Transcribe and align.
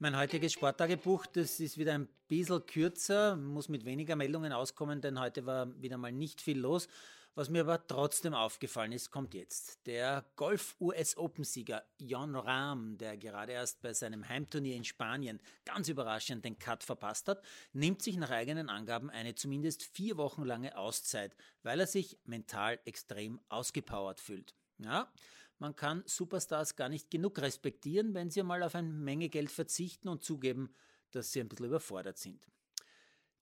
Mein 0.00 0.16
heutiges 0.16 0.52
Sporttagebuch, 0.52 1.26
das 1.26 1.58
ist 1.58 1.76
wieder 1.76 1.94
ein 1.94 2.08
bisschen 2.28 2.64
kürzer, 2.66 3.34
muss 3.34 3.68
mit 3.68 3.84
weniger 3.84 4.14
Meldungen 4.14 4.52
auskommen, 4.52 5.00
denn 5.00 5.18
heute 5.18 5.44
war 5.44 5.74
wieder 5.82 5.98
mal 5.98 6.12
nicht 6.12 6.40
viel 6.40 6.56
los. 6.56 6.86
Was 7.34 7.48
mir 7.48 7.62
aber 7.62 7.84
trotzdem 7.84 8.32
aufgefallen 8.32 8.92
ist, 8.92 9.10
kommt 9.10 9.34
jetzt. 9.34 9.84
Der 9.88 10.24
Golf-US-Open-Sieger 10.36 11.82
Jon 11.98 12.36
Rahm, 12.36 12.96
der 12.96 13.16
gerade 13.16 13.50
erst 13.50 13.82
bei 13.82 13.92
seinem 13.92 14.28
Heimturnier 14.28 14.76
in 14.76 14.84
Spanien 14.84 15.40
ganz 15.64 15.88
überraschend 15.88 16.44
den 16.44 16.60
Cut 16.60 16.84
verpasst 16.84 17.26
hat, 17.26 17.42
nimmt 17.72 18.00
sich 18.00 18.16
nach 18.18 18.30
eigenen 18.30 18.68
Angaben 18.68 19.10
eine 19.10 19.34
zumindest 19.34 19.82
vier 19.82 20.16
Wochen 20.16 20.44
lange 20.44 20.78
Auszeit, 20.78 21.34
weil 21.64 21.80
er 21.80 21.88
sich 21.88 22.20
mental 22.24 22.78
extrem 22.84 23.40
ausgepowert 23.48 24.20
fühlt. 24.20 24.54
Ja, 24.78 25.12
man 25.58 25.74
kann 25.74 26.02
Superstars 26.06 26.76
gar 26.76 26.88
nicht 26.88 27.10
genug 27.10 27.40
respektieren, 27.40 28.14
wenn 28.14 28.30
sie 28.30 28.42
mal 28.42 28.62
auf 28.62 28.74
eine 28.74 28.88
Menge 28.88 29.28
Geld 29.28 29.50
verzichten 29.50 30.08
und 30.08 30.22
zugeben, 30.22 30.74
dass 31.10 31.32
sie 31.32 31.40
ein 31.40 31.48
bisschen 31.48 31.66
überfordert 31.66 32.18
sind. 32.18 32.46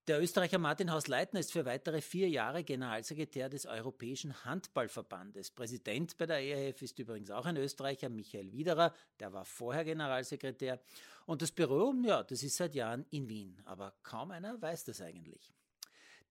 Der 0.08 0.22
Österreicher 0.22 0.58
Martin 0.58 0.92
Haus-Leitner 0.92 1.40
ist 1.40 1.50
für 1.50 1.64
weitere 1.64 2.00
vier 2.00 2.28
Jahre 2.28 2.62
Generalsekretär 2.62 3.48
des 3.48 3.66
Europäischen 3.66 4.44
Handballverbandes. 4.44 5.50
Präsident 5.50 6.16
bei 6.16 6.26
der 6.26 6.38
EHF 6.38 6.80
ist 6.82 6.98
übrigens 7.00 7.32
auch 7.32 7.44
ein 7.44 7.56
Österreicher, 7.56 8.08
Michael 8.08 8.52
Widerer, 8.52 8.94
der 9.18 9.32
war 9.32 9.44
vorher 9.44 9.84
Generalsekretär. 9.84 10.80
Und 11.26 11.42
das 11.42 11.50
Büro, 11.50 11.92
ja, 12.04 12.22
das 12.22 12.44
ist 12.44 12.56
seit 12.56 12.76
Jahren 12.76 13.04
in 13.10 13.28
Wien, 13.28 13.60
aber 13.64 13.94
kaum 14.04 14.30
einer 14.30 14.62
weiß 14.62 14.84
das 14.84 15.00
eigentlich. 15.00 15.52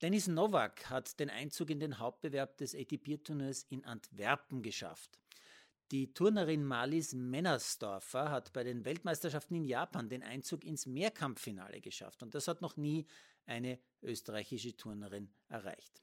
Dennis 0.02 0.28
Nowak 0.28 0.90
hat 0.90 1.20
den 1.20 1.30
Einzug 1.30 1.70
in 1.70 1.82
den 1.82 2.00
Hauptbewerb 2.00 2.56
des 2.56 2.76
ATP-Turniers 2.76 3.66
in 3.70 3.84
Antwerpen 3.84 4.62
geschafft. 4.62 5.20
Die 5.92 6.14
Turnerin 6.14 6.64
Marlies 6.64 7.14
Mennersdorfer 7.14 8.32
hat 8.32 8.52
bei 8.54 8.64
den 8.64 8.86
Weltmeisterschaften 8.86 9.54
in 9.54 9.66
Japan 9.66 10.10
den 10.10 10.24
Einzug 10.24 10.64
ins 10.64 10.88
Mehrkampffinale 10.88 11.80
geschafft 11.80 12.24
und 12.24 12.34
das 12.34 12.48
hat 12.48 12.62
noch 12.62 12.76
nie 12.76 13.06
eine 13.46 13.80
österreichische 14.02 14.76
Turnerin 14.76 15.30
erreicht. 15.48 16.02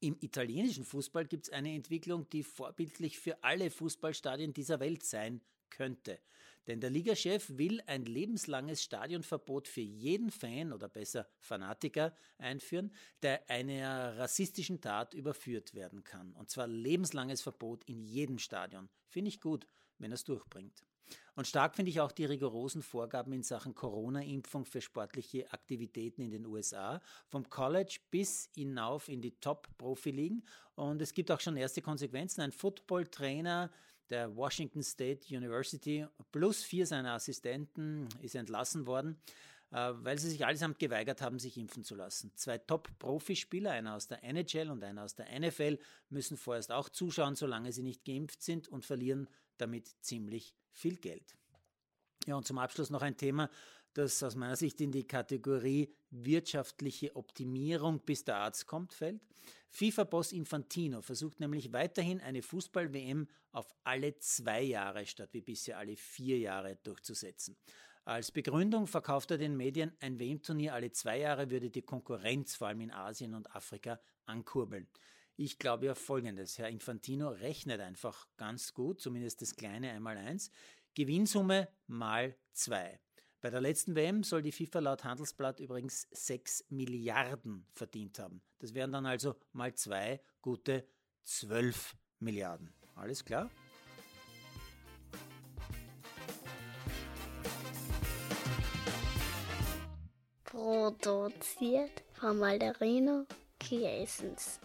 Im 0.00 0.18
italienischen 0.20 0.84
Fußball 0.84 1.24
gibt 1.24 1.46
es 1.46 1.52
eine 1.52 1.74
Entwicklung, 1.74 2.28
die 2.28 2.42
vorbildlich 2.42 3.18
für 3.18 3.42
alle 3.42 3.70
Fußballstadien 3.70 4.52
dieser 4.52 4.80
Welt 4.80 5.02
sein 5.02 5.40
könnte. 5.70 6.20
Denn 6.66 6.80
der 6.80 6.90
Ligachef 6.90 7.50
will 7.58 7.82
ein 7.86 8.04
lebenslanges 8.04 8.82
Stadionverbot 8.82 9.68
für 9.68 9.80
jeden 9.80 10.30
Fan 10.30 10.72
oder 10.72 10.88
besser 10.88 11.26
Fanatiker 11.38 12.14
einführen, 12.38 12.92
der 13.22 13.48
einer 13.50 14.16
rassistischen 14.18 14.80
Tat 14.80 15.14
überführt 15.14 15.74
werden 15.74 16.04
kann. 16.04 16.32
Und 16.32 16.50
zwar 16.50 16.66
lebenslanges 16.66 17.42
Verbot 17.42 17.84
in 17.84 18.02
jedem 18.02 18.38
Stadion. 18.38 18.88
Finde 19.08 19.28
ich 19.28 19.40
gut, 19.40 19.66
wenn 19.98 20.10
er 20.10 20.16
es 20.16 20.24
durchbringt. 20.24 20.84
Und 21.34 21.46
stark 21.46 21.74
finde 21.74 21.90
ich 21.90 22.00
auch 22.00 22.12
die 22.12 22.24
rigorosen 22.24 22.82
Vorgaben 22.82 23.32
in 23.32 23.42
Sachen 23.42 23.74
Corona-Impfung 23.74 24.64
für 24.64 24.80
sportliche 24.80 25.52
Aktivitäten 25.52 26.22
in 26.22 26.30
den 26.30 26.46
USA, 26.46 27.00
vom 27.28 27.48
College 27.50 27.98
bis 28.10 28.48
hinauf 28.54 29.08
in 29.08 29.20
die 29.20 29.38
Top-Profi-Ligen. 29.40 30.44
Und 30.76 31.02
es 31.02 31.12
gibt 31.12 31.30
auch 31.30 31.40
schon 31.40 31.56
erste 31.56 31.82
Konsequenzen. 31.82 32.40
Ein 32.40 32.52
Football-Trainer 32.52 33.70
der 34.10 34.36
Washington 34.36 34.82
State 34.82 35.34
University 35.34 36.06
plus 36.32 36.62
vier 36.62 36.86
seiner 36.86 37.12
Assistenten 37.12 38.08
ist 38.22 38.34
entlassen 38.34 38.86
worden, 38.86 39.20
äh, 39.70 39.92
weil 39.94 40.18
sie 40.18 40.30
sich 40.30 40.44
allesamt 40.46 40.78
geweigert 40.78 41.20
haben, 41.20 41.38
sich 41.38 41.56
impfen 41.56 41.84
zu 41.84 41.94
lassen. 41.94 42.32
Zwei 42.34 42.58
Top-Profispieler, 42.58 43.72
einer 43.72 43.94
aus 43.94 44.06
der 44.06 44.22
NHL 44.22 44.70
und 44.70 44.84
einer 44.84 45.04
aus 45.04 45.14
der 45.14 45.26
NFL, 45.38 45.78
müssen 46.10 46.36
vorerst 46.36 46.70
auch 46.70 46.88
zuschauen, 46.88 47.34
solange 47.34 47.72
sie 47.72 47.82
nicht 47.82 48.04
geimpft 48.04 48.42
sind 48.42 48.68
und 48.68 48.84
verlieren 48.84 49.28
damit 49.56 49.88
ziemlich 50.00 50.54
viel 50.70 50.96
Geld. 50.96 51.34
Ja, 52.26 52.36
und 52.36 52.46
zum 52.46 52.58
Abschluss 52.58 52.90
noch 52.90 53.02
ein 53.02 53.16
Thema, 53.16 53.50
das 53.94 54.22
aus 54.22 54.34
meiner 54.34 54.56
Sicht 54.56 54.80
in 54.80 54.92
die 54.92 55.06
Kategorie 55.06 55.94
wirtschaftliche 56.10 57.16
Optimierung, 57.16 58.00
bis 58.00 58.24
der 58.24 58.36
Arzt 58.36 58.66
kommt, 58.66 58.92
fällt. 58.92 59.20
FIFA-Boss 59.70 60.32
Infantino 60.32 61.02
versucht 61.02 61.40
nämlich 61.40 61.72
weiterhin 61.72 62.20
eine 62.20 62.42
Fußball-WM 62.42 63.28
auf 63.50 63.74
alle 63.82 64.16
zwei 64.18 64.62
Jahre 64.62 65.06
statt 65.06 65.30
wie 65.32 65.40
bisher 65.40 65.78
alle 65.78 65.96
vier 65.96 66.38
Jahre 66.38 66.76
durchzusetzen. 66.82 67.56
Als 68.04 68.30
Begründung 68.30 68.86
verkauft 68.86 69.30
er 69.30 69.38
den 69.38 69.56
Medien, 69.56 69.92
ein 70.00 70.20
WM-Turnier 70.20 70.74
alle 70.74 70.92
zwei 70.92 71.18
Jahre 71.18 71.50
würde 71.50 71.70
die 71.70 71.82
Konkurrenz 71.82 72.54
vor 72.54 72.68
allem 72.68 72.82
in 72.82 72.90
Asien 72.90 73.34
und 73.34 73.54
Afrika 73.56 73.98
ankurbeln. 74.26 74.88
Ich 75.36 75.58
glaube 75.58 75.86
ja 75.86 75.94
Folgendes. 75.94 76.58
Herr 76.58 76.68
Infantino 76.68 77.30
rechnet 77.30 77.80
einfach 77.80 78.28
ganz 78.36 78.74
gut, 78.74 79.00
zumindest 79.00 79.42
das 79.42 79.56
kleine 79.56 79.90
Einmaleins. 79.90 80.50
Gewinnsumme 80.94 81.68
mal 81.86 82.36
zwei. 82.52 83.00
Bei 83.44 83.50
der 83.50 83.60
letzten 83.60 83.94
WM 83.94 84.22
soll 84.22 84.40
die 84.40 84.52
FIFA 84.52 84.78
laut 84.78 85.04
Handelsblatt 85.04 85.60
übrigens 85.60 86.08
6 86.12 86.64
Milliarden 86.70 87.66
verdient 87.74 88.18
haben. 88.18 88.40
Das 88.58 88.72
wären 88.72 88.90
dann 88.90 89.04
also 89.04 89.34
mal 89.52 89.74
zwei 89.74 90.22
gute 90.40 90.88
12 91.24 91.94
Milliarden. 92.20 92.72
Alles 92.94 93.22
klar? 93.22 93.50
Produziert 100.44 102.02
von 102.14 102.38
Malderino 102.38 103.26
Kiesens. 103.60 104.58